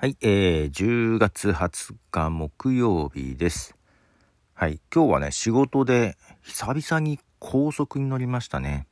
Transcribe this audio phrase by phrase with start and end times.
[0.00, 3.74] はい、えー、10月20日木曜日です。
[4.54, 8.86] はい、今日はね、仕事で久々に高速に乗りましたね。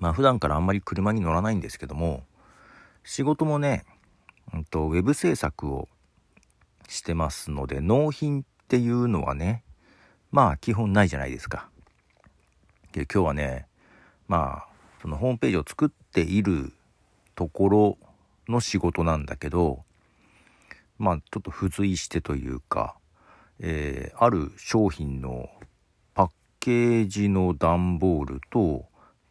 [0.00, 2.24] まあ普段からあんまり車に乗らないんですけども、
[3.04, 3.84] 仕事もね、
[4.52, 5.88] うんと、ウェブ制作を
[6.88, 9.62] してますので、納品っていうのはね、
[10.32, 11.68] まあ基本ないじゃないですか。
[12.90, 13.68] で今日はね、
[14.26, 14.68] まあ、
[15.00, 16.72] そのホームページを作っている
[17.36, 17.98] ところ
[18.50, 19.84] の仕事なんだけど、
[20.98, 22.96] まあちょっと付随してというか、
[23.60, 25.48] えーある商品の
[26.14, 28.84] パッケージの段ボールと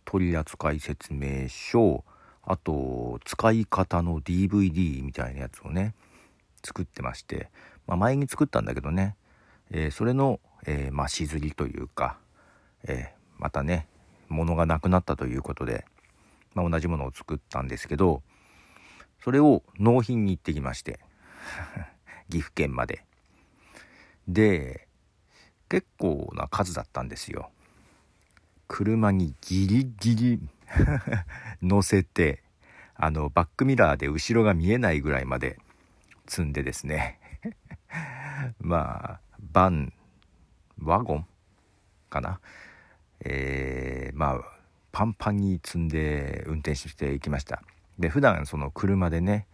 [0.06, 2.04] 取扱説明書、
[2.44, 5.94] あと使い方の DVD みたいなやつをね、
[6.66, 7.50] 作ってまして、
[7.86, 9.16] まあ前に作ったんだけどね、
[9.70, 12.18] えーそれの、えーまあしずりというか、
[12.88, 13.88] えーまたね、
[14.28, 15.86] 物がなくなったということで、
[16.54, 18.22] まあ、同じものを作ったんですけど、
[19.24, 21.00] それを納品に行ってきまして、
[22.30, 23.04] 岐阜県まで。
[24.28, 24.88] で、
[25.68, 27.52] 結構な数だったんですよ。
[28.68, 30.50] 車にギリギリ
[31.62, 32.44] 乗せて、
[32.96, 35.60] あの、バックミラーで後ろが見えないぐらいまで
[36.28, 37.20] 積んでですね。
[38.60, 39.94] まあ、バン、
[40.80, 41.28] ワゴン
[42.10, 42.40] かな。
[43.22, 44.60] えーまあ
[44.92, 47.62] パンパンに積んで運転していきました
[48.00, 49.46] で普段その車でね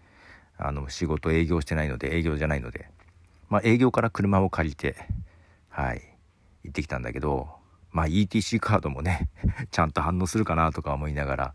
[0.58, 2.90] あの仕事営業してないので営業じゃないので
[3.50, 4.96] まあ営業から車を借りて
[5.70, 6.02] はい
[6.64, 7.50] 行ってきたんだけど
[7.92, 9.30] まあ ETC カードもね
[9.72, 11.54] ちゃんと反応するかなとか思いながら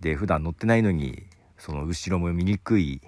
[0.00, 1.26] で普段乗ってないのに
[1.58, 3.00] その後ろも見にくい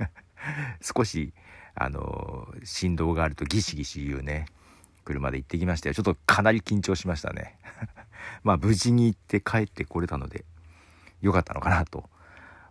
[0.80, 1.32] 少し
[1.74, 4.46] あの振動があるとギシギシ言うね
[5.04, 7.58] 車で行ってきましたよちょっとかなり緊張しましたね。
[8.42, 10.44] まあ無事に行って帰ってこれたので
[11.20, 12.08] 良かったのかなと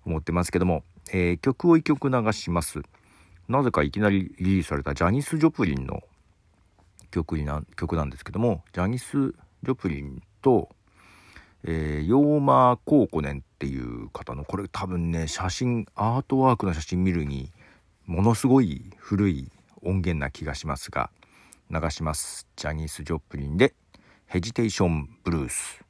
[0.06, 2.82] 思ってますけども、えー曲を1曲流します。
[3.48, 6.02] なぜかいきなりリリースされたジャニス・ジョプリンの
[7.11, 9.33] 曲にな曲なんですけどもジャニス・
[9.64, 10.70] ジョプリンと、
[11.64, 17.52] えー、ヨーマー・コーコネンっていう方のこれ多分ね写真アートワークの写真見るに
[18.05, 19.52] ものすごい古い
[19.83, 21.11] 音源な気がしますが
[21.70, 22.48] 流します。
[22.55, 23.73] ジャニス・ジョプリンで
[24.26, 25.83] ヘジテーションブルース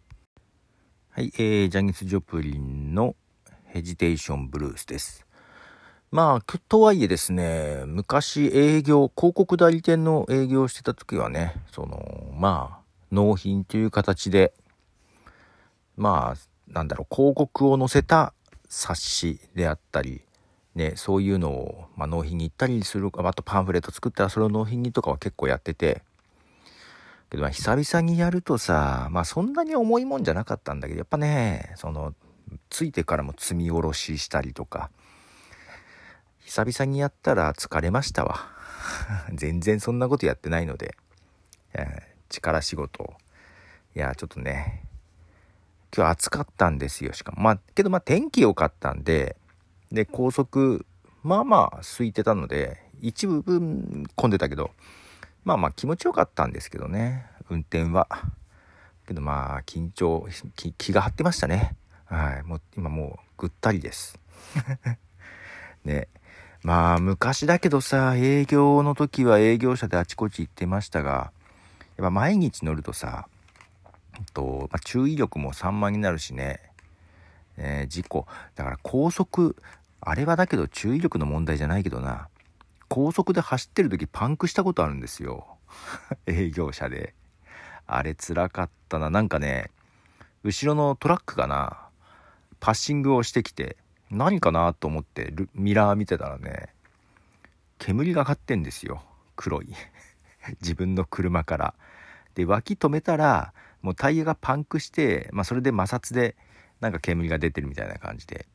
[1.12, 3.16] はい、えー、ジャニス・ジョプリンの
[3.76, 5.26] ヘジテーションブルースです。
[6.10, 12.80] まあとはいえですね昔営業広告代理店の営業してた時はねそのまあ
[13.12, 14.54] 納品という形で
[15.98, 18.34] まあなんだろう広告を載せた
[18.70, 20.22] 冊子であったり
[20.74, 26.02] ね、そういうのを、まあ、納品に行ったりするあとパンフレット作ったらそれを納品にとかは結構やってて
[27.30, 32.14] けどまあ久々にやるとさまあそんなに重いもんじゃなかったんだけどやっぱねその
[32.70, 34.90] ついてからも積み下ろししたりとか。
[36.40, 38.48] 久々にやったら疲れましたわ。
[39.34, 40.96] 全然そんなことやってないので、
[41.74, 43.14] えー力仕事。
[43.96, 44.84] いやちょっとね。
[45.96, 47.14] 今日暑かったんですよ。
[47.14, 47.42] しかも。
[47.42, 49.38] まあけどまあ天気良かったんで。
[49.92, 50.86] で高速
[51.24, 54.72] まあまあ空いてたので一部分混んでたけど。
[55.44, 57.28] まあまあ気持ちよかったんですけどね。
[57.50, 58.08] 運転は。
[59.08, 61.76] けどまあ緊張気気が張ってましたね。
[62.06, 62.44] はい。
[62.44, 64.20] もう今もうぐったりです。
[65.84, 66.08] ね。
[66.64, 71.32] まあ昔だけどさ営業の時は営業車であちこち行ってましたが
[71.96, 73.28] やっぱ毎日乗るとさ
[74.34, 76.60] と、まあ、注意力も散漫になるしね。
[77.58, 78.26] えー事故。
[78.56, 79.56] だから高速
[80.02, 82.30] あれはだけど注意力の問題じゃないけどな。
[82.88, 85.58] 高速で走ってる時パンクしたことあるんですよ。
[86.26, 87.14] 営業車で。
[87.88, 89.10] あれ辛かったな。
[89.10, 89.70] なんかね
[90.44, 91.85] 後ろのトラックかな。
[92.66, 93.78] パッシングをしてきて
[94.10, 96.70] 何かなと思ってミラー見てたらね
[97.78, 99.04] 煙が上がってんですよ。
[99.36, 99.72] 黒い。
[100.62, 101.74] 自分の車から。
[102.34, 103.54] で脇止めたら
[103.84, 106.36] もうタイヤがパンクして、まあ、それで摩擦で
[106.80, 108.48] なんか煙が出てるみたいな感じで。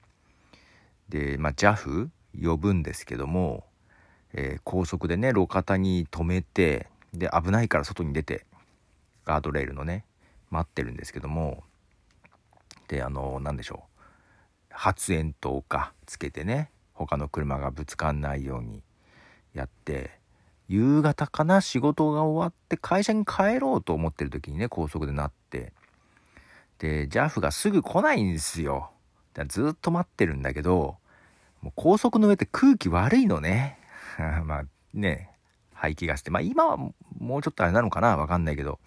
[1.09, 2.11] で、まあ、JAF
[2.43, 3.65] 呼ぶんですけども、
[4.33, 8.45] えー高速でね路肩に止めてで危ないから外に出て
[9.25, 10.05] ガードレールのね
[10.51, 11.63] 待ってるんですけども
[12.89, 13.91] であの何でしょう。
[14.81, 18.83] 発煙筒かつけてね他の車がぶつかんないように
[19.53, 20.11] やって
[20.69, 25.75] 夕方かな仕事が終わって会社に帰ろうと思ってる時にね高速でなって
[26.79, 28.91] で JAF がすぐ来ないんですよ。
[29.49, 30.97] ずっと待ってるんだけど
[31.61, 33.79] もう高速の上って空気悪いのね。
[34.47, 35.29] まあね
[35.75, 36.31] 排気ガスって。
[36.31, 38.79] まあ今はもうちょっとあれなのかなわかんないけど。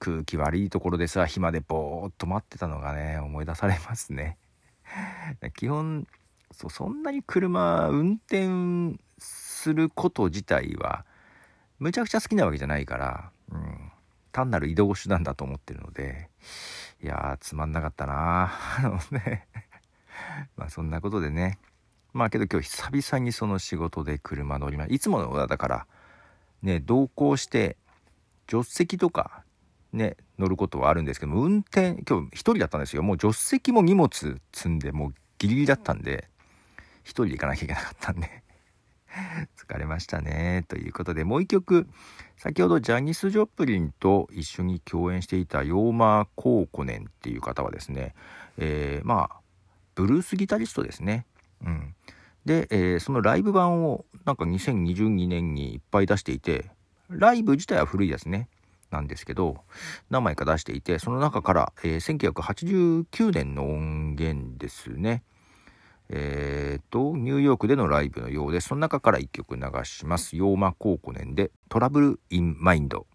[0.00, 4.38] 空気悪いところでさ暇でぼーっと待ってたのがね思い出されますね。
[5.56, 6.06] 基本
[6.50, 11.04] そそんなに車運転すること自体は
[11.78, 13.92] むちゃくちゃ好きなわけじゃないから、うん、
[14.32, 16.28] 単なる移動手段だと思ってるので
[17.02, 19.46] いやーつまんなかったなあのね。
[20.56, 21.58] まあそんなことでね。
[22.12, 25.86] まあけど今日久々にその仕事で車乗りまいつものだから
[26.62, 27.76] ね同行して
[28.48, 29.43] 助手席とか
[29.94, 34.10] ね乗ることはあるんですけども運転今日1人だったんですよもう助手席も荷物
[34.52, 36.28] 積んでもうギリギリだったんで
[37.04, 38.42] 1人で行かなきゃいけなかったんで
[39.56, 41.88] 疲れましたねということでもう一曲
[42.36, 48.14] 先ほどジャニス・ジョプリンと一緒に共演していたヨーマー・コーコネンっていう方はですね、
[48.58, 49.40] えー、まあ
[49.94, 51.24] ブルースギタリストですね。
[51.64, 51.94] うん、
[52.44, 56.70] で、えー、そのライブ版をなんか2022年にいっぱい出していて
[57.08, 58.48] ライブ自体は古いですね。
[58.94, 59.58] なんですけど
[60.08, 65.22] 何枚か出していてその中から、えー、1989年の音源ですね。
[66.10, 68.68] えっ、ー、と、ニューヨークでのライブのようです。
[68.68, 70.36] その中から1曲流します。
[70.36, 73.06] ヨーマ・コーコネンでトラブル・イン・マインド。